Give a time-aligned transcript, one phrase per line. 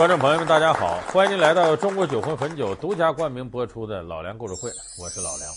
[0.00, 5.52] 观众朋友们，大家好，欢迎您来到中国酒魂汾酒独家冠名播出的《老梁故事会》，我是老梁。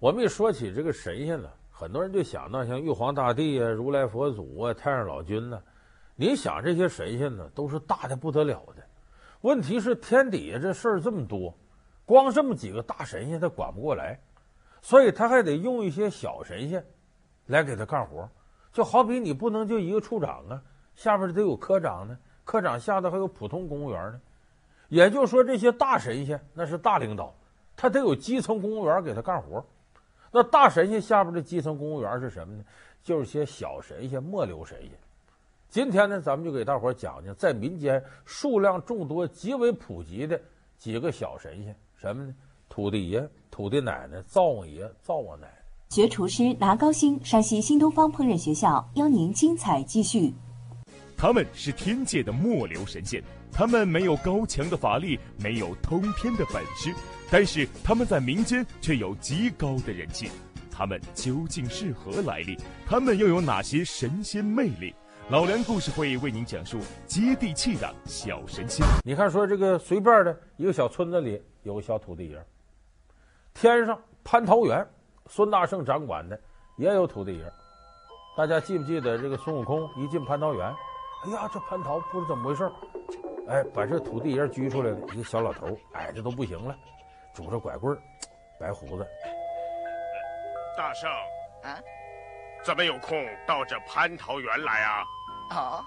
[0.00, 5.62] 我们一说起这个神仙呢，很多人就想到像玉皇大帝啊、如来佛祖啊、太上老君呢。
[6.16, 8.82] 你想这些神仙呢，都是大的不得了的。
[9.42, 11.54] 问题是天底下这事儿这么多，
[12.06, 14.18] 光这么几个大神仙他管不过来，
[14.80, 16.82] 所以他还得用一些小神仙
[17.48, 18.26] 来给他干活。
[18.72, 20.62] 就好比你不能就一个处长啊，
[20.94, 24.20] 下边得有科长呢，科长下头还有普通公务员呢。
[24.88, 27.34] 也就是说，这些大神仙那是大领导，
[27.76, 29.64] 他得有基层公务员给他干活。
[30.30, 32.64] 那大神仙下边的基层公务员是什么呢？
[33.02, 34.90] 就是些小神仙、末流神仙。
[35.68, 40.40] 今天呢，咱们就给大伙讲讲在民间数量众多、极为普及的
[40.78, 42.34] 几个小神仙，什么呢？
[42.68, 45.54] 土地爷、土地奶奶、灶王爷、灶王奶奶。
[45.90, 50.34] 学厨师拿高薪，山西新东方烹饪学校邀您精彩继续。
[51.16, 56.92] 他们是天界的末流神仙，他们没有高强的法力，没有通天的本事，
[57.30, 60.30] 但是他们在民间却有极高的人气。
[60.70, 62.58] 他们究竟是何来历？
[62.84, 64.92] 他们又有哪些神仙魅力？
[65.30, 68.84] 老梁故事会为您讲述接地气的小神仙。
[69.04, 72.44] 你看，说这个随便的一个小村子里有个小土地爷，
[73.54, 74.86] 天上蟠桃园，
[75.26, 76.38] 孙大圣掌管的
[76.76, 77.52] 也有土地爷。
[78.36, 80.74] 大家记不记得这个孙悟空一进蟠桃园，
[81.24, 82.70] 哎呀，这蟠桃不知怎么回事，
[83.48, 86.76] 哎，把这土地爷拘出来了，一个小老头，矮的都不行了，
[87.34, 87.98] 拄着拐棍，
[88.60, 89.06] 白胡子。
[90.76, 91.10] 大圣
[91.62, 91.78] 啊。
[92.64, 95.04] 怎么有空到这蟠桃园来啊？
[95.50, 95.84] 哦，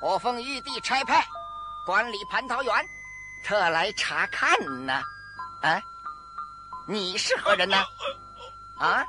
[0.00, 1.22] 我奉玉帝差派，
[1.86, 2.74] 管理蟠桃园，
[3.44, 4.50] 特来查看
[4.86, 4.94] 呢。
[5.60, 5.78] 啊，
[6.88, 7.76] 你是何人呢？
[8.78, 9.04] 啊？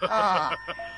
[0.08, 0.52] 啊，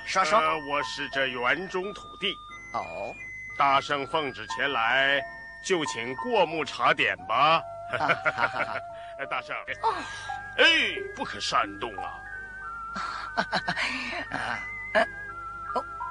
[0.05, 0.39] 说说。
[0.39, 2.35] 呃，我是这园中土地。
[2.73, 3.15] 哦。
[3.57, 5.21] 大圣奉旨前来，
[5.65, 7.61] 就请过目查点吧。
[7.91, 8.75] 哈哈哈哈哈。
[9.31, 9.57] 大圣。
[9.83, 9.95] 哦。
[10.57, 10.65] 哎，
[11.15, 12.21] 不可擅动啊。
[14.31, 14.59] 啊，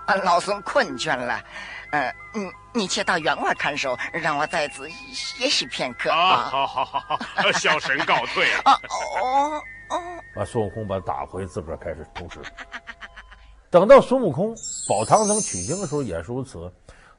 [0.07, 1.43] 哦，老孙困倦了，
[1.91, 6.47] 呃，你你且到园外看守，让我在此歇息片刻啊。
[6.49, 7.19] 好好好好，
[7.59, 8.79] 小神告退啊。
[8.89, 12.39] 哦哦，把孙悟空把他打回自个儿开始偷吃。
[13.69, 14.55] 等到孙悟空
[14.87, 16.71] 保唐僧取经的时候也是如此，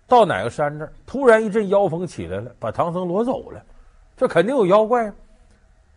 [0.06, 3.62] 到哪个山这儿，突然一阵妖风起来了，把唐僧挪走了，
[4.16, 5.12] 这肯定有妖怪。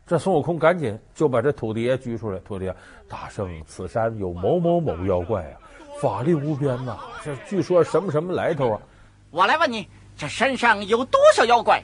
[0.05, 2.39] 这孙悟空赶紧就把这土地爷拘出来。
[2.39, 2.75] 土地爷，
[3.07, 5.55] 大圣，此山有某某某妖怪啊，
[6.01, 7.07] 法力无边呐、啊。
[7.23, 8.81] 这据说什么什么来头啊？
[9.29, 9.87] 我来问你，
[10.17, 11.81] 这山上有多少妖怪？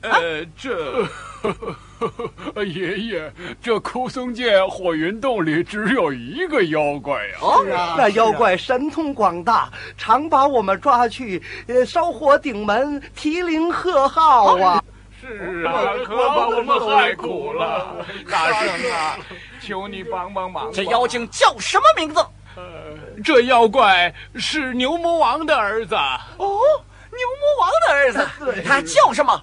[0.00, 1.04] 呃，这
[1.42, 1.76] 呵 呵
[2.64, 7.42] 爷爷，这枯松涧火云洞里只有一个妖怪呀、啊。
[7.42, 14.82] 哦，那妖怪神通广大，常把我们抓去，呃，烧火顶门，提灵贺号啊。
[15.20, 19.18] 是啊，可把我们害苦了，大圣啊，
[19.60, 20.70] 求你帮帮忙。
[20.72, 22.20] 这妖精叫什么名字？
[22.56, 22.62] 呃，
[23.24, 25.94] 这妖怪是牛魔王的儿子。
[25.94, 26.46] 哦，
[27.10, 29.42] 牛魔王的儿子，他叫什么？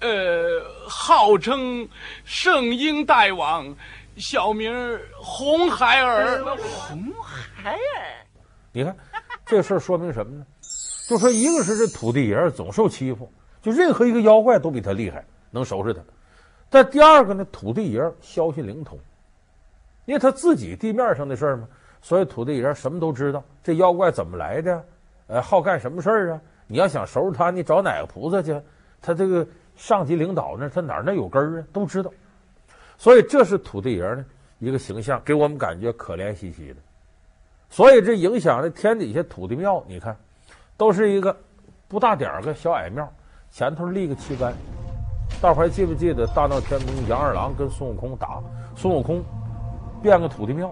[0.00, 1.86] 呃，号称
[2.24, 3.76] 圣婴大王，
[4.16, 4.72] 小名
[5.14, 6.42] 红孩儿。
[6.56, 7.12] 红
[7.54, 8.26] 孩儿，
[8.72, 8.96] 你看
[9.44, 10.46] 这事儿说明什么呢？
[11.06, 13.30] 就说一个是这土地爷总受欺负。
[13.60, 16.00] 就任何一个妖怪都比他厉害，能收拾他。
[16.70, 18.98] 但第二个呢，土地爷消息灵通，
[20.06, 21.68] 因为他自己地面上的事儿嘛，
[22.00, 23.44] 所以土地爷什么都知道。
[23.62, 24.82] 这妖怪怎么来的？
[25.26, 26.40] 呃，好干什么事儿啊？
[26.66, 28.58] 你要想收拾他，你找哪个菩萨去？
[29.02, 29.46] 他这个
[29.80, 31.64] 上级领导呢，他哪那有根儿啊？
[31.72, 32.12] 都知道。
[32.98, 34.22] 所以这是土地爷呢
[34.58, 36.76] 一个形象，给我们感觉可怜兮兮的。
[37.70, 40.14] 所以这影响了天底下土地庙，你看，
[40.76, 41.34] 都是一个
[41.88, 43.10] 不大点儿个小矮庙。
[43.50, 44.52] 前头立个旗杆，
[45.40, 48.38] 大伙还记不记得大闹天宫杨二郎跟孙悟空打？
[48.76, 49.24] 孙悟空
[50.02, 50.70] 变个土地庙，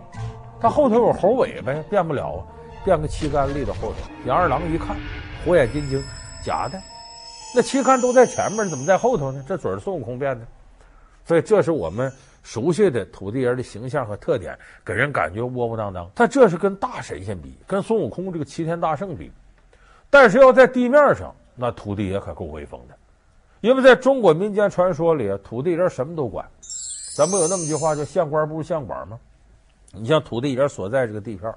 [0.60, 2.46] 他后头有猴尾巴，变不了，
[2.84, 3.94] 变个旗杆立到后头。
[4.26, 4.94] 杨二郎一看，
[5.46, 5.98] 火眼金睛，
[6.44, 6.78] 假的，
[7.54, 9.44] 那期刊都在前面，怎么在后头呢？
[9.46, 10.46] 这准是孙悟空变的。
[11.24, 12.12] 所以这是我们
[12.42, 16.10] 熟悉的土地爷的形象和特点，给人感觉窝窝囊囊。
[16.14, 19.30] 他这是跟大神仙比，跟孙悟空这个齐天大圣比，
[20.08, 21.34] 但是要在地面上。
[21.60, 22.94] 那土地爷可够威风的，
[23.60, 26.48] 因为在中国民间传说里，土地爷什么都管。
[27.16, 29.18] 咱不有那么句话叫“县官不如县管”吗？
[29.90, 31.52] 你像土地爷所在这个地片，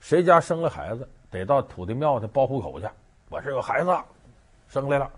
[0.00, 2.86] 谁家生了孩子，得到土地庙去报户口去。
[3.28, 3.96] 我这个孩子
[4.68, 5.08] 生来了，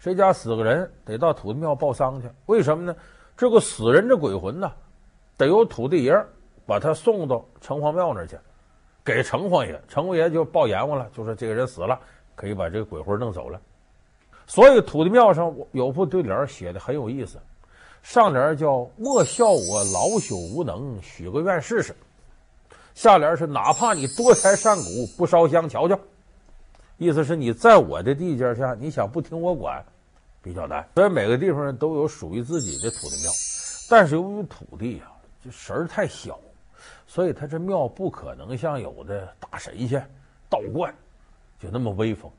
[0.00, 2.28] 谁家死个人，得到土地庙报丧去。
[2.46, 2.96] 为什么呢？
[3.36, 4.72] 这个死人的鬼魂呢，
[5.36, 6.12] 得由土地爷
[6.66, 8.38] 把他送到城隍庙那儿去，
[9.04, 12.00] 给城隍爷，城隍爷就报阎王了，就说这个人死了，
[12.34, 13.60] 可以把这个鬼魂弄走了。
[14.46, 17.38] 所以土地庙上有副对联写的很有意思，
[18.02, 21.94] 上联叫“莫笑我老朽无能，许个愿试试”，
[22.94, 25.98] 下联是“哪怕你多财善古，不烧香瞧瞧”，
[27.00, 29.82] 意思是你在我的地界下，你想不听我管，
[30.42, 30.86] 比较难。
[30.94, 33.32] 所以每个地方都有属于自己的土地庙，
[33.88, 35.08] 但是由于土地啊，
[35.42, 36.38] 这神儿太小。
[37.06, 40.06] 所以他这庙不可能像有的大神仙、
[40.50, 40.94] 道观，
[41.58, 42.30] 就那么威风，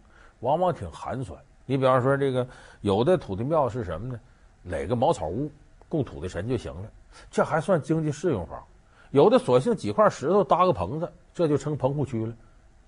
[0.42, 1.40] 往往挺寒酸。
[1.66, 2.48] 你比方说这个
[2.82, 4.20] 有的土地庙是什么呢？
[4.66, 5.52] 垒个茅草屋
[5.90, 6.92] 供土地神就行了，
[7.32, 8.64] 这还算经济适用房。
[9.10, 12.32] 有的索性几块石头搭个棚子，这就成棚户区了。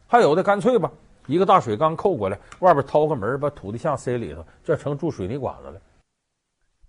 [0.07, 0.91] 还有的干脆吧，
[1.27, 5.81] 一个大水缸扣过来，外边掏个门，把土地像塞里头，这成住水泥管子了。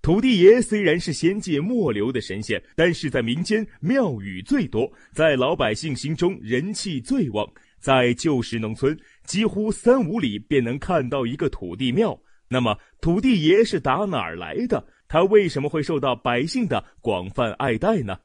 [0.03, 7.49] 土地爷虽然是仙界末流的神仙，但是在民间庙宇最多，在老百姓心中人气最旺。
[7.79, 12.19] 在旧时农村，几乎三五里便能看到一个土地庙。
[12.49, 14.85] 那么，土地爷是打哪儿来的？
[15.07, 18.19] 他为什么会受到百姓的广泛爱戴呢？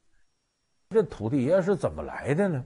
[0.89, 2.63] 这土地爷是怎么来的呢？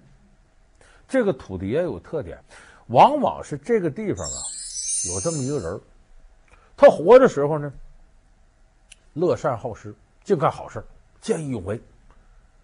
[1.08, 2.40] 这个土地爷有特点，
[2.88, 4.40] 往往是这个地方啊，
[5.14, 5.82] 有这么一个人，
[6.76, 7.72] 他活的时候呢。
[9.16, 9.94] 乐善好施，
[10.24, 10.84] 净干好事，
[11.22, 11.80] 见义勇为。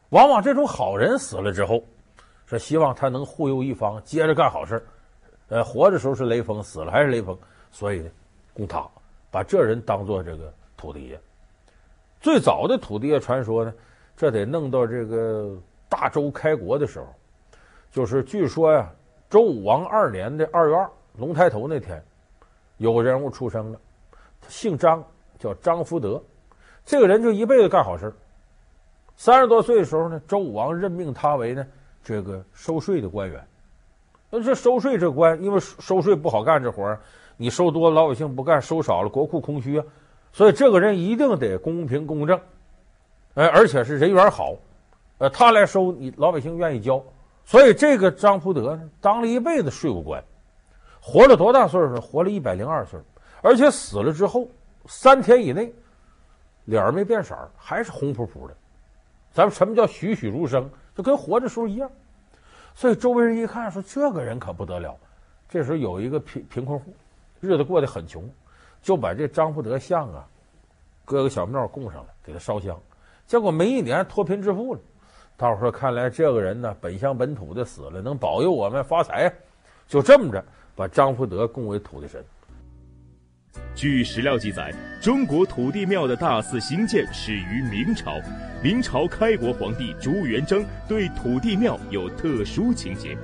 [0.10, 1.84] 往往这种好人死了之后，
[2.48, 4.84] 是希望他能护佑一方，接着干好事。
[5.50, 7.38] 呃，活的时候是雷锋，死了还是雷锋，
[7.72, 8.10] 所以呢，
[8.52, 8.84] 供他，
[9.30, 11.22] 把这人当做这个土地爷。
[12.20, 13.72] 最早的土地爷传说呢，
[14.18, 15.56] 这得弄到这个
[15.88, 17.06] 大周开国的时候，
[17.92, 18.92] 就是据说呀，
[19.30, 22.04] 周武王二年的二月二，龙抬头那天，
[22.78, 23.80] 有个人物出生了，
[24.48, 25.04] 姓张，
[25.38, 26.20] 叫张福德。
[26.84, 28.12] 这个人就一辈子干好事。
[29.16, 31.64] 三十多岁的时候呢，周武王任命他为呢
[32.02, 33.46] 这个收税的官员。
[34.32, 37.00] 那这收税这官，因为收税不好干这活儿，
[37.38, 39.86] 你收多老百姓不干，收少了国库空虚啊。
[40.32, 42.40] 所以这个人一定得公平公正，
[43.36, 44.56] 哎，而且是人缘好，
[45.20, 47.04] 呃，他来收你老百姓愿意交。
[47.50, 50.24] 所以这个张福德呢，当了一辈子税务官，
[51.02, 52.00] 活了多大岁数？
[52.00, 53.00] 活了一百零二岁，
[53.42, 54.48] 而且死了之后
[54.86, 55.74] 三天以内。
[56.66, 58.56] 脸没变色，还是红扑扑的。
[59.32, 60.70] 咱们什么叫栩栩如生？
[60.96, 61.90] 就跟活着时候一样。
[62.76, 64.96] 所以周围人一看，说这个人可不得了。
[65.50, 66.94] 这时候有一个贫贫困户，
[67.40, 68.30] 日子过得很穷，
[68.84, 70.24] 就把这张福德像啊，
[71.04, 72.80] 搁个小庙供上了，给他烧香。
[73.26, 74.80] 结果没一年脱贫致富了。
[75.40, 79.34] 大伙说，看来这个人呢，本乡本土的死了，能保佑我们发财。
[79.88, 80.44] 就这么着，
[80.76, 82.22] 把张福德供为土地神。
[83.74, 88.18] 据史料记载，中国土地庙的大肆兴建始于明朝。
[88.62, 93.18] 明朝开国皇帝朱元璋对土地庙有特殊情结，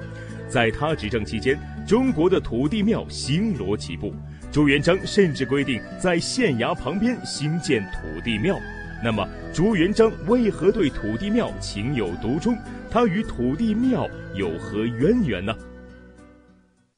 [0.47, 4.13] 在他执政期间，中国的土地庙星罗棋布。
[4.53, 8.57] 朱元璋甚至规定在县衙旁边兴建土地庙。
[9.03, 12.57] 那么，朱元璋为何对土地庙情有独钟？
[12.89, 15.53] 他与土地庙有何渊源呢？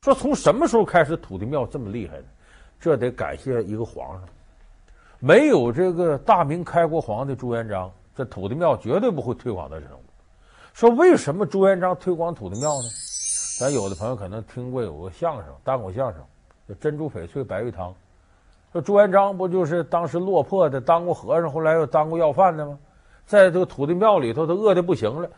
[0.04, 2.24] 说从什么时候开始土地庙这么厉害呢？
[2.80, 4.30] 这得感谢一个皇上，
[5.20, 10.00] 没有这个大明开国皇帝朱元璋，这土地庙绝对不会推广到这种。
[10.74, 12.90] 说为什么朱元璋推广土地庙呢？
[13.60, 16.22] 咱有的朋友可能听过有个相声，单口相声
[16.70, 17.90] 叫《珍珠翡翠白玉汤》。
[18.72, 22.78] 说朱元璋不就是当时落魄的，当过和尚，后来又当过要饭的吗？
[23.26, 25.30] 在这个土地庙里头，他饿的不行了，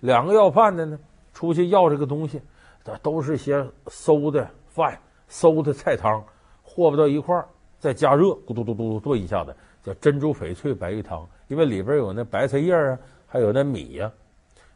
[0.00, 0.98] 两个要饭的呢，
[1.32, 2.40] 出去要这个东西，
[2.84, 6.22] 这都是些馊的饭、馊的菜汤。
[6.62, 11.26] 和不到一块儿，再加热，咕嘟嘟嘟嘟炖一下子，叫珍珠翡翠白玉汤。
[11.48, 14.12] 因为里边有那白菜叶啊，还有那米呀、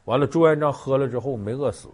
[0.04, 1.88] 完了，朱元璋喝了之后没饿死，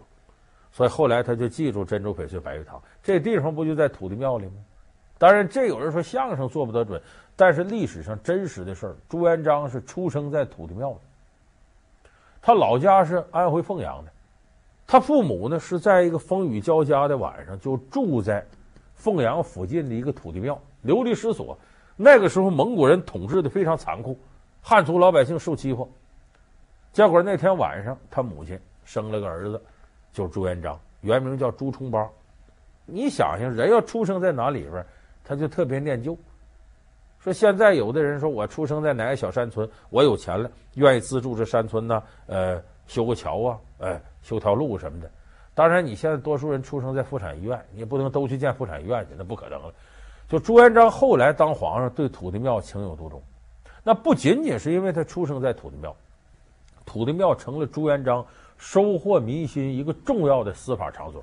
[0.71, 2.81] 所以后来他就记住珍珠翡翠白玉汤。
[3.03, 4.53] 这地方不就在土地庙里吗？
[5.17, 7.01] 当然，这有人说相声做不得准，
[7.35, 10.99] 但是历史上真实的事儿，朱元璋是出生在土地庙的。
[12.41, 14.11] 他老家是安徽凤阳的，
[14.85, 18.45] 他父母呢是在一个风雨交加的晚上就住在。
[18.95, 21.55] 凤阳附近的一个土地庙，流离失所。
[21.95, 24.17] 那个时候，蒙古人统治的非常残酷，
[24.59, 25.87] 汉族老百姓受欺负。
[26.91, 29.61] 结果那天晚上，他母亲生了个儿子，
[30.11, 32.09] 就是朱元璋，原名叫朱重八。
[32.87, 34.83] 你想想，人要出生在哪里边，
[35.27, 36.17] 他就特别念旧。
[37.19, 45.11] 说现在有的人说，我出生在哪个小山村，我有钱了，愿意资助这山村呢，呃，修个桥啊，哎，修条路什么的。
[45.53, 49.73] 当然，你现在多数人出生在妇产医院，你也不能都去建妇产医院去，那不可能了。
[50.29, 53.21] 就朱元璋后来当皇上，对土地庙情有独钟。
[53.83, 55.93] 那不仅仅是因为他出生在土地庙，
[56.85, 58.25] 土地庙成了朱元璋
[58.57, 61.21] 收获民心一个重要的司法场所。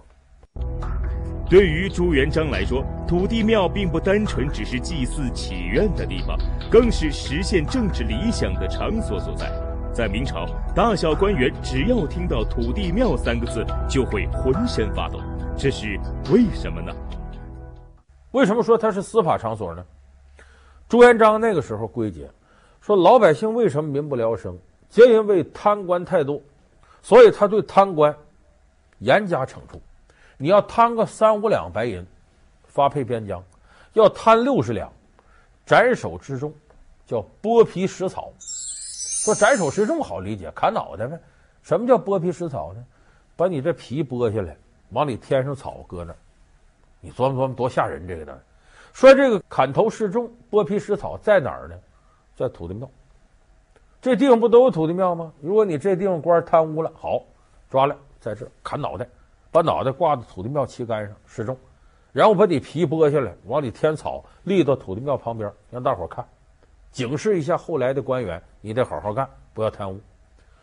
[1.48, 6.38] 对于朱元璋来说，土地庙并不单纯只是祭祀祈愿的地方，
[6.70, 9.52] 更是实现政治理想的场所所在。
[9.92, 15.20] 在明朝，大小官员只要听到“土地庙”三个字，就会浑身发抖。
[15.54, 16.00] 这是
[16.32, 16.90] 为什么呢？
[18.32, 19.84] 为什么说它是司法场所呢？
[20.88, 22.26] 朱元璋那个时候归结
[22.80, 24.58] 说，老百姓为什么民不聊生，
[24.88, 26.40] 皆因为贪官太多，
[27.02, 28.16] 所以他对贪官
[29.00, 29.80] 严加惩处。
[30.36, 32.06] 你要贪个三五两白银，
[32.66, 33.40] 发配边疆；
[33.92, 34.92] 要贪六十两，
[35.64, 36.52] 斩首示众，
[37.06, 38.32] 叫剥皮食草。
[38.38, 41.18] 说斩首示众好理解，砍脑袋呗。
[41.62, 42.84] 什么叫剥皮食草呢？
[43.36, 44.56] 把你这皮剥下来，
[44.90, 46.14] 往里添上草，搁那。
[47.00, 48.06] 你琢磨琢磨，多吓人！
[48.06, 48.38] 这个呢，
[48.92, 51.74] 说这个砍头示众、剥皮食草在哪儿呢？
[52.36, 52.88] 在土地庙。
[54.00, 55.32] 这地方不都有土地庙吗？
[55.40, 57.22] 如果你这地方官贪污了，好
[57.70, 59.08] 抓来，在这砍脑袋，
[59.54, 61.56] 把脑袋挂在土地庙旗杆上示众，
[62.10, 66.26] 然后把你皮剥下来，往里添草，立到土地庙旁边，让大伙看。
[66.90, 70.00] 警示一下后来的官员，你得好好干，不要贪污。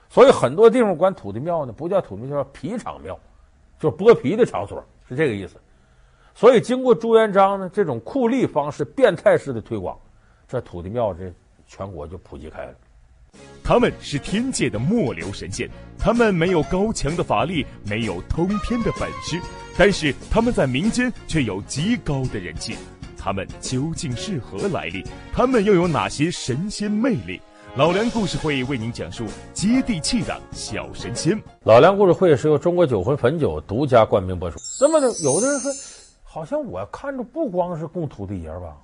[0.09, 3.17] 所以很多地方管土地庙呢，不叫土地庙，叫皮场庙，
[3.79, 5.55] 就是剥皮的场所，是这个意思。
[6.35, 9.97] 所以经过朱元璋呢这种酷吏方式、变态式的推广，
[10.49, 11.31] 这土地庙这
[11.65, 12.73] 全国就普及开了。
[13.63, 19.39] 他们是天界的末流神仙，他们没有高强的法力，没有通天的本事，
[19.77, 22.75] 但是他们在民间却有极高的人气。
[23.17, 25.03] 他们究竟是何来历？
[25.31, 27.39] 他们又有哪些神仙魅力？
[27.75, 31.39] 老梁故事会为您讲述接地气的小神仙。
[31.63, 34.57] 老梁故事会是由中国酒魂汾酒独家冠名播出。
[34.81, 35.71] 那么呢，有的人说，
[36.23, 38.75] 好像我看着不光是供土地爷吧，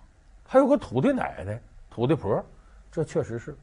[0.48, 2.42] 还有个土地奶奶、土地婆，
[2.90, 3.58] 这确实是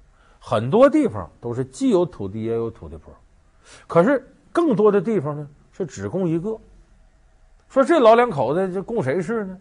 [0.47, 3.11] 很多地方都是既有土地爷有土地婆，
[3.87, 4.23] 可是
[4.53, 6.55] 更多的地方呢是只供一个。
[7.71, 9.59] 说这老两口子这供谁是呢？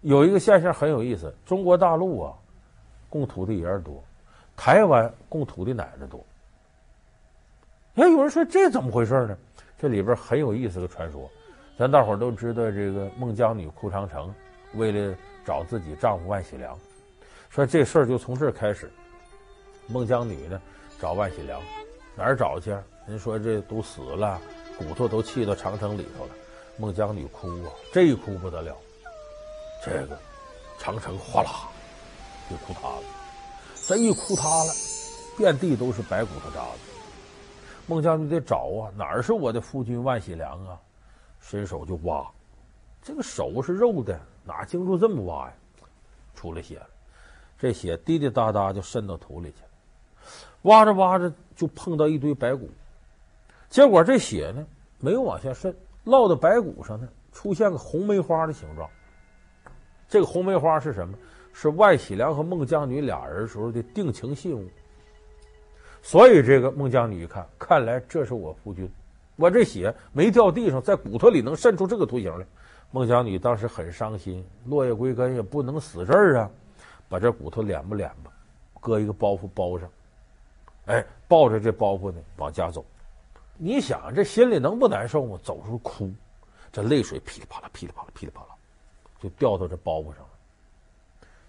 [0.00, 2.34] 有一个现象很有意思，中国大陆啊，
[3.08, 4.02] 供土地爷多，
[4.56, 6.18] 台湾供土地奶奶多。
[7.94, 9.38] 哎，有人说这怎么回事呢？
[9.78, 11.30] 这里边很有意思的传说。
[11.78, 14.34] 咱大伙都知道，这个孟姜女哭长城，
[14.74, 16.76] 为了找自己丈夫万喜良，
[17.48, 18.90] 说这事儿就从这儿开始。
[19.92, 20.58] 孟姜女呢，
[20.98, 21.60] 找万喜良，
[22.16, 22.70] 哪儿找去？
[23.06, 24.40] 人说这都死了，
[24.78, 26.30] 骨头都砌到长城里头了。
[26.78, 28.74] 孟姜女哭啊，这一哭不得了。
[29.84, 30.18] 这个
[30.78, 31.68] 长城哗啦
[32.48, 33.02] 就哭塌了，
[33.86, 34.72] 这一哭塌了，
[35.36, 36.78] 遍地都是白骨头渣子。
[37.86, 40.80] 孟姜女得找啊，哪儿是我的夫君万喜良啊？
[41.38, 42.26] 伸手就挖，
[43.02, 45.54] 这个手是肉的，哪经得住这么挖呀？
[46.34, 46.86] 出了血了，
[47.58, 49.68] 这血滴滴答答就渗到土里去了。
[50.62, 52.68] 挖着挖着就碰到一堆白骨，
[53.68, 54.66] 结果这血呢
[54.98, 58.88] 没有往下渗，落到白骨上呢，出现个红梅花的形状。
[60.08, 61.16] 这个红梅花是什么？
[61.54, 64.66] 是万喜良和孟姜女俩人时候的定情信物。
[66.00, 68.90] 所以这个孟姜女一看，看来这是我夫君，
[69.36, 72.46] 我这血没掉地上，在骨头里能渗出这个图形来。
[72.90, 76.50] 孟姜女当时很伤心，落叶归根也不能死这儿啊，
[77.08, 78.32] 把这骨头敛吧敛吧，
[78.80, 79.88] 搁一个包袱包上，
[80.86, 82.84] 哎，抱着这包袱呢往家走。
[83.56, 85.38] 你想这心里能不难受吗？
[85.42, 86.10] 走出哭，
[86.72, 88.48] 这泪水噼里啪啦噼里啪啦噼里啪啦。
[89.20, 90.30] 就掉到这包袱上了，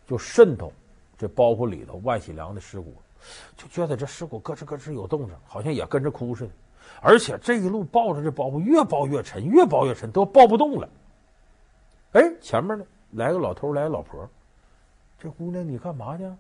[0.06, 0.72] 就渗透
[1.18, 2.94] 这包袱里头万喜良的尸骨，
[3.58, 6.52] 就觉得这尸骨咯吱咯吱有动静，好像也跟着哭似的。
[7.02, 10.88] 而且这一路抱着这包袱，越抱越沉，越抱越沉，都抱不动了。
[12.12, 14.30] 哎，前面呢来个老头，来个老婆，
[15.18, 16.32] 这姑娘你干嘛去？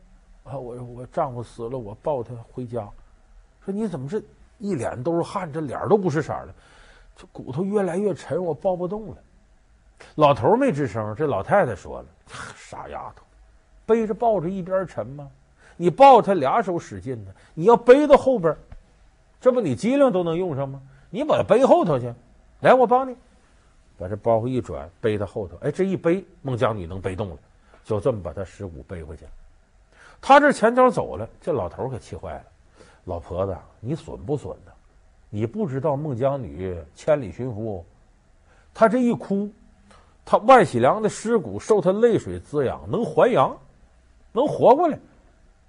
[0.43, 2.87] 啊，我我丈夫死了，我抱他回家。
[3.65, 4.21] 说你怎么这
[4.59, 6.53] 一脸都是汗，这脸都不是色的，
[7.15, 9.17] 这骨头越来越沉，我抱不动了。
[10.15, 12.05] 老头没吱声，这老太太说了
[12.57, 13.23] ：“傻丫头，
[13.85, 15.29] 背着抱着一边沉吗？
[15.77, 18.55] 你抱他俩手使劲呢，你要背到后边，
[19.39, 20.81] 这不你机灵都能用上吗？
[21.09, 22.13] 你把他背后头去，
[22.59, 23.15] 来，我帮你
[23.97, 25.55] 把这包袱一转，背到后头。
[25.61, 27.37] 哎，这一背，孟姜女能背动了，
[27.83, 29.25] 就这么把他尸骨背回去。
[30.25, 32.43] 他这前脚走了，这老头可气坏了。
[33.03, 34.71] 老婆子，你损不损呢？
[35.29, 37.85] 你不知道孟姜女千里寻夫，
[38.73, 39.51] 他这一哭。”
[40.25, 43.57] 他万喜良的尸骨受他泪水滋养，能还阳，
[44.31, 44.97] 能活过来。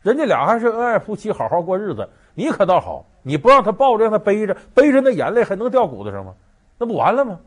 [0.00, 2.08] 人家俩还是恩爱夫妻，好好过日子。
[2.34, 6.32] 你可倒好，你不让他抱着，让他背着，背着那眼泪还能掉骨头上吗？
[6.78, 7.40] 那不完了吗？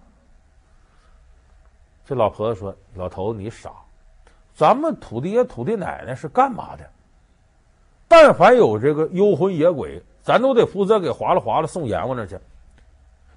[2.05, 3.71] 这老婆子说：“老头子，你傻，
[4.53, 6.89] 咱们土地爷、土地奶奶是干嘛的？
[8.07, 12.39] 但凡有这个幽魂野鬼，咱都得负责给划拉划拉送阎王那去。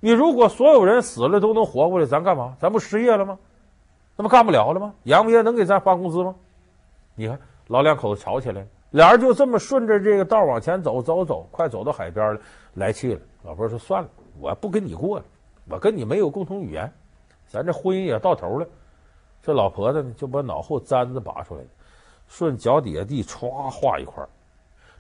[0.01, 2.57] 你如果所有人死了都能活过来，咱干嘛？
[2.59, 3.39] 咱不失业了吗？
[4.17, 4.95] 那不干不了了吗？
[5.05, 6.35] 阎王爷能给咱发工资吗？
[7.15, 12.41] 你看老两口子吵起来，俩人就这么顺着这个道往前走，走走，快走到海边了，
[12.75, 13.21] 来气了。
[13.43, 14.09] 老婆说：“算了，
[14.39, 15.25] 我不跟你过了，
[15.69, 16.93] 我跟你没有共同语言，
[17.47, 18.67] 咱这婚姻也到头了。”
[19.43, 21.63] 这老婆子呢，就把脑后簪子拔出来，
[22.29, 24.23] 顺脚底下地歘画一块。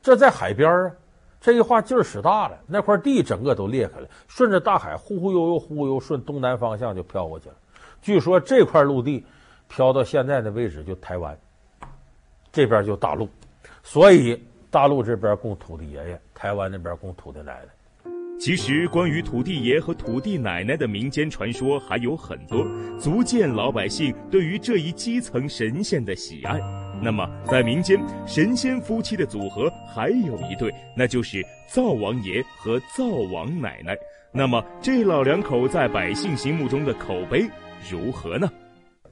[0.02, 0.92] 这在海边啊，
[1.40, 7.54] 这一画劲儿使大了，那块地整个都裂开了，顺着大海忽忽悠悠、忽忽悠，顺东南方向就飘过去了。
[8.02, 9.24] 据说这块陆地
[9.68, 11.38] 飘到现在的位置就台湾，
[12.50, 13.28] 这边就大陆，
[13.82, 18.10] 所以大陆这边供土地爷爷，台湾那边供土地奶奶。
[18.38, 22.66] 其实，关于土地爷和土地奶奶的民间传说还有很多，
[22.98, 26.58] 足见老百姓对于这一基层神仙的喜爱。
[27.02, 33.96] 那么，在民间，神仙夫妻的组合还有一对，那就是灶王爷和灶王奶奶。
[34.30, 37.48] 那么，这老两口在百姓心目中的口碑
[37.90, 38.46] 如何呢？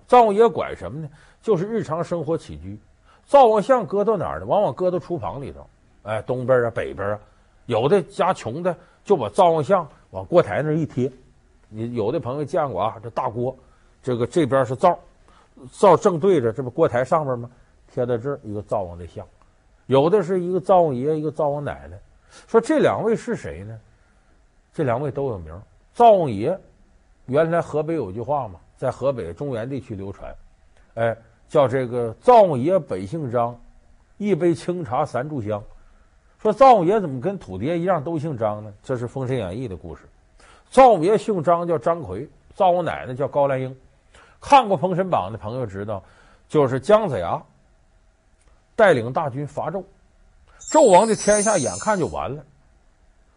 [0.06, 1.08] 灶王爷管什么呢？
[1.40, 2.78] 就是日常生活起居。
[3.24, 4.46] 灶王像搁到哪儿呢？
[4.46, 5.66] 往往搁到厨房里头，
[6.02, 7.18] 哎，东边啊，北边啊。
[7.66, 11.10] 有的家穷的就把灶王像往锅台那一贴。
[11.70, 12.96] 你有的朋友见过啊？
[13.02, 13.56] 这大锅，
[14.02, 14.98] 这个这边是灶，
[15.72, 17.50] 灶正对着，这不锅台上面吗？
[17.98, 19.26] 贴在这儿一个灶王的像。
[19.86, 21.98] 有的是一个灶王爷，一个灶王奶奶。
[22.46, 23.76] 说这两位是谁呢？
[24.72, 25.60] 这两位都有名。
[25.92, 26.56] 灶王爷，
[27.26, 30.32] 原来河北有句话嘛，在河北中原地区流传，
[30.94, 31.16] 哎，
[31.48, 33.58] 叫这个灶王爷本姓张，
[34.16, 35.60] 一杯清茶三炷香。
[36.40, 38.72] 说灶王爷怎么跟土地爷一样都姓张呢？
[38.80, 40.02] 这是《封神演义》的故事。
[40.70, 43.76] 灶王爷姓张，叫张奎；灶王奶奶叫高兰英。
[44.40, 46.04] 看过《封神榜》的朋友知道，
[46.46, 47.42] 就是姜子牙
[48.78, 49.82] 带领大军伐纣，
[50.60, 52.44] 纣王的天下眼看就完了。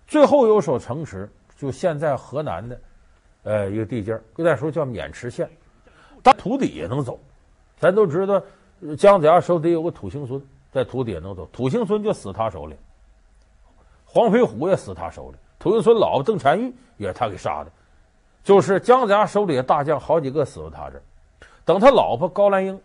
[0.05, 1.27] 最后有所城池，
[1.57, 2.79] 就现在河南的，
[3.41, 5.49] 呃，一个地界儿，那时候叫渑池县，
[6.21, 7.19] 但土底也能走。
[7.79, 8.39] 咱都知道，
[8.95, 10.39] 姜子牙手底有个土行孙，
[10.71, 12.75] 在土底也能走，土行孙就死他手里。
[14.05, 17.71] 黄飞虎也死他手里，土行孙老婆邓婵玉也是他给杀的，
[18.43, 21.01] 就是姜子牙手里的大将好几个死在他这儿。
[21.65, 22.79] 等他老婆高兰英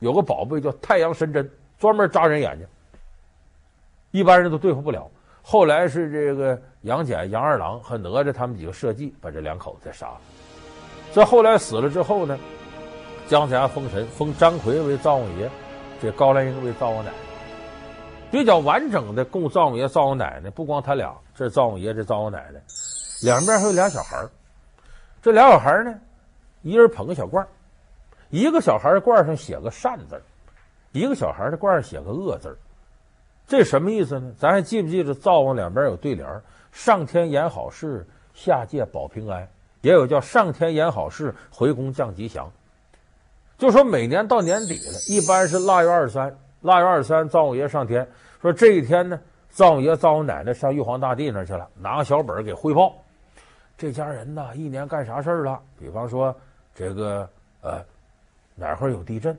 [0.00, 1.50] 有个宝贝叫太阳神针，
[1.82, 2.64] 专门扎人眼睛，
[4.12, 5.10] 一般人都对付不了。
[5.42, 10.20] 后来是这个杨戬、杨二郎和哪吒他们几个设计把这两口子杀了。
[11.12, 12.38] 这后来死了之后呢，
[13.26, 15.50] 姜子牙封神，封张奎为灶王爷，
[16.00, 17.16] 这高兰英为灶王奶奶。
[18.30, 22.62] 比较完整的供灶王爷、灶王奶奶，不光他俩，这灶王爷、这灶王奶奶，
[23.24, 24.24] 两边还有俩小孩
[25.20, 25.92] 这俩小孩呢，
[26.62, 27.44] 一人捧个小罐，
[28.30, 30.22] 一个小孩的罐上写个善字，
[30.92, 32.56] 一个小孩的罐上写个恶字。
[33.46, 34.32] 这什么意思呢？
[34.38, 36.28] 咱还记不记得灶王两边有对联？
[36.70, 39.46] 上天言好事，下界保平安，
[39.82, 42.50] 也有叫上天言好事，回宫降吉祥。
[43.58, 46.34] 就说每年到年底了，一般是腊月二十三。
[46.62, 48.08] 腊月二十三，灶王爷上天，
[48.40, 52.94] 说这一天呢，灶王爷、灶王奶奶上玉皇大帝那去了，拿个小本给汇报，
[53.76, 55.60] 这家人呐，一年干啥事儿了？
[55.78, 56.34] 比方说，
[56.74, 57.28] 这个
[57.60, 57.84] 呃，
[58.54, 59.36] 哪块有地震，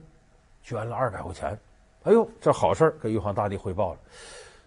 [0.64, 1.58] 捐了二百块钱，
[2.04, 4.00] 哎呦，这好事儿给玉皇大帝汇报了。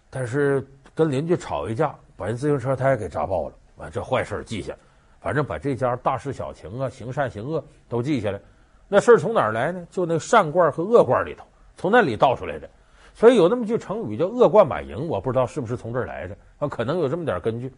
[0.09, 4.73] 但是跟邻居吵一架，把人自行车胎给扎爆了，完这坏事儿记下，
[5.19, 8.39] 反正把这家大事小情啊，行善行恶都记下来。
[8.87, 9.85] 那事儿从哪儿来呢？
[9.91, 11.43] 就那善罐和恶罐里头。
[11.75, 12.67] 从那里倒出来的，
[13.13, 16.67] 所以有那么句成语叫“恶贯满盈”，我不知道是不是从这儿来的啊？
[16.67, 17.71] 可能有这么点根据。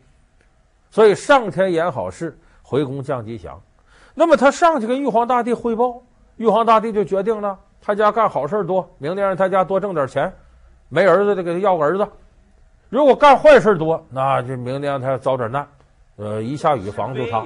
[0.90, 3.62] 所以上天言好事，回宫降吉祥。
[4.14, 6.02] 那么他上去跟玉皇大帝汇报，
[6.38, 10.32] 玉皇大帝就决定了，他家干好事多，明年让他家多挣点钱，
[10.90, 12.04] 没儿子的给他要个儿子；
[12.90, 15.68] 如果干坏事多，那就明年让他遭点难，
[16.18, 17.46] 呃，一下雨房就塌。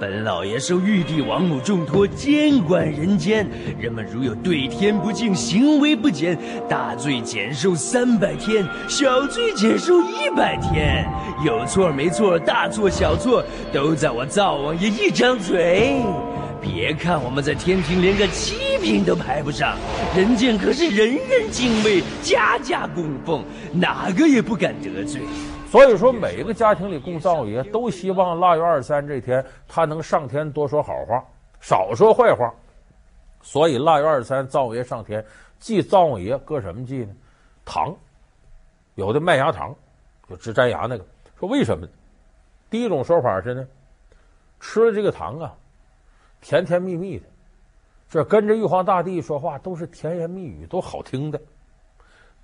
[0.00, 6.36] 本老爷受玉帝王母重托监管人间，人们如有对天不敬、行为不检，
[6.68, 11.08] 大罪减寿三百天，小罪减寿一百天。
[11.44, 16.02] 有错没错，大错小错，都在我灶王爷一张嘴。
[16.64, 19.76] 别看我们在天庭连个七品都排不上，
[20.16, 25.20] 人间可是人人敬畏，家家供奉，哪个也不敢得罪。
[25.70, 31.22] 所以说，每一个家庭里供灶王爷，都希望腊月二十三这天他能上天多说好话，
[31.60, 32.50] 少说坏话。
[33.42, 35.22] 所以腊月二十三灶王爷上天，
[35.58, 37.10] 祭灶王爷搁什么祭呢？
[37.62, 37.94] 糖，
[38.94, 39.74] 有的麦芽糖，
[40.30, 41.04] 就治粘牙那个。
[41.38, 41.86] 说为什么？
[42.70, 43.66] 第一种说法是呢，
[44.60, 45.52] 吃了这个糖啊，
[46.44, 47.24] 甜甜蜜蜜的，
[48.10, 51.40] 这跟着玉皇大帝说话都是甜言蜜语，都好听的。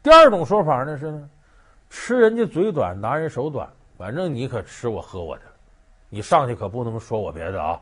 [0.02, 1.28] 第二种说法呢是呢。
[1.90, 5.42] 吃人家嘴短，拿人手短，反正你可吃我喝我的，
[6.08, 7.78] 你上去可不能说我别的啊！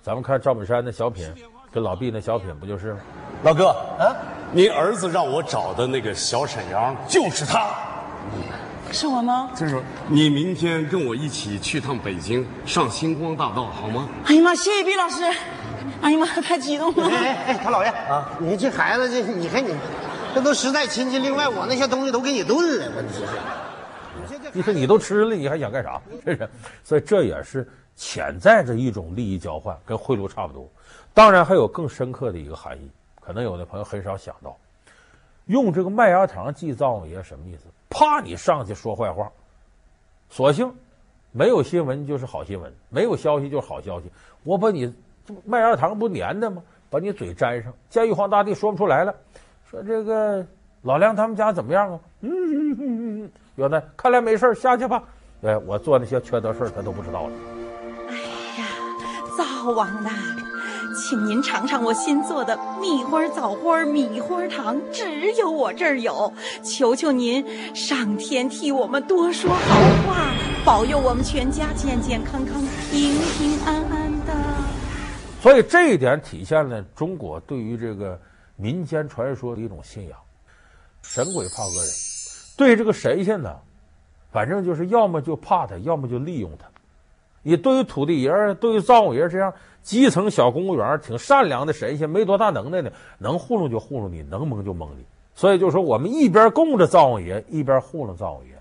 [0.00, 1.28] 咱们看赵本山的小品，
[1.72, 3.00] 跟老毕那小品不就是吗？
[3.42, 4.14] 老哥啊，
[4.52, 7.68] 您儿子让我找的那个小沈阳就是他。
[8.92, 9.50] 是我吗？
[9.56, 14.08] 就是你明天跟我一起去趟北京，上星光大道好吗？
[14.26, 15.24] 哎呀妈，谢谢毕老师。
[16.02, 17.08] 哎呀妈，太激动了！
[17.08, 19.74] 哎哎，他姥爷啊，你这孩子这你看你，
[20.34, 21.18] 这都实在亲戚。
[21.18, 23.26] 另外，我那些东西都给你炖了，问题是。
[24.52, 26.00] 你说你都吃了，你还想干啥？
[26.24, 26.48] 这是，
[26.82, 30.66] 所以这也是潜在着一种利益交换，跟贿赂差不多。
[31.12, 34.56] 当然还有更深刻的一个含义，可能有的朋友很少想到，
[35.46, 37.64] 用这个麦芽糖祭灶王爷什么意思？
[37.90, 39.30] 怕你上去说坏话，
[40.30, 40.72] 索性
[41.32, 44.10] 没有新闻就是好新闻，没有消息就是好消息。
[44.44, 44.92] 我把你
[45.44, 46.62] 麦芽糖不粘的吗？
[46.90, 49.14] 把你嘴粘上，见玉皇大帝说不出来了，
[49.70, 50.42] 说这个
[50.82, 52.00] 老梁他们家怎么样啊？
[52.22, 55.02] 嗯嗯嗯嗯嗯，原来看来没事下去吧。
[55.42, 57.32] 哎，我做那些缺德事他都不知道了。
[58.08, 58.14] 哎
[58.58, 58.66] 呀，
[59.36, 60.10] 灶王呐！
[60.96, 66.32] 请您尝尝我新做的蜜花枣花米花糖，只有我这儿有。
[66.64, 69.58] 求求您，上天替我们多说好
[70.08, 70.32] 话，
[70.64, 72.60] 保佑我们全家健健康康、
[72.90, 73.77] 平平安。
[75.40, 78.20] 所以这一点体现了中国对于这个
[78.56, 80.18] 民间传说的一种信仰。
[81.02, 81.90] 神鬼怕恶人，
[82.56, 83.56] 对这个神仙呢，
[84.32, 86.66] 反正就是要么就怕他，要么就利用他。
[87.42, 95.06] 你对于土地爷、对于灶王爷这样基层小公务员、挺善良的神仙，没多大能耐的，能糊弄就糊弄你，能蒙就蒙你。
[95.34, 98.60] 所以就说我们一边供着灶王爷，一边糊弄灶王爷。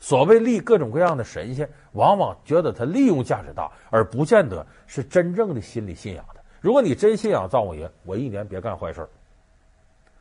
[0.00, 6.40] 所谓立各种各样的神仙，往往觉得他利用价值大，而不见得是真正的心理信仰的。
[6.60, 9.08] 如果你真信仰灶王爷，我一年别干坏事。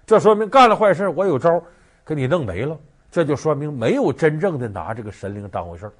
[0.05, 1.61] 这说明干了坏事，我有招
[2.05, 2.77] 给你弄没了。
[3.11, 5.93] 这就说明没有真正的拿这个神灵当回事儿。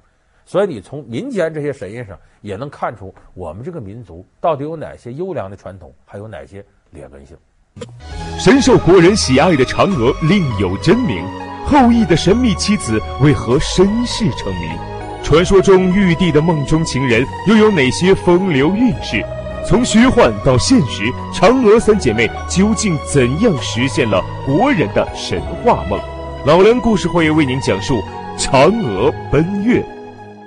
[0.44, 7.36] 所以你从民间这些神仙上也能看出我们这个民族到底有哪些优良的传统，还有哪些劣根性。
[8.38, 11.24] 深受国人喜爱的嫦娥另有真名，
[11.66, 14.89] 后羿的神秘妻子为何身世成谜？
[15.30, 19.24] 传说中玉帝的梦中情人又有哪些风流韵事？
[19.64, 26.00] 从虚幻到现实，嫦娥三姐妹究竟怎样实现了国人的神话梦？
[26.44, 28.02] 老梁故事会为您讲述
[28.36, 29.86] 嫦娥奔月。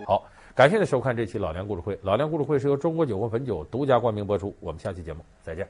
[0.05, 0.21] 好
[0.53, 1.97] 感谢您收看这期老梁故事会。
[2.01, 4.53] 老梁故事会是由中国酒魂汾酒独家冠名播出。
[4.59, 5.65] 我们下期节目再见。